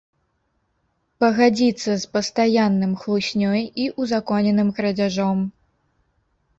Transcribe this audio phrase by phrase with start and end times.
[1.23, 5.37] Пагадзіцца з пастаянным хлуснёй і ўзаконеным крадзяжом.